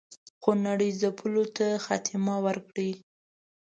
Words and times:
خونړي 0.41 0.89
ځپلو 1.01 1.43
ته 1.57 1.67
خاتمه 1.85 2.35
ورکړي. 2.45 2.91